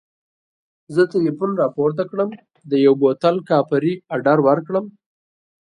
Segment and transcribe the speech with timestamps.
[0.93, 2.29] زه ټلیفون راپورته کړم
[2.69, 4.85] د یوه بوتل کاپري اډر ورکړم.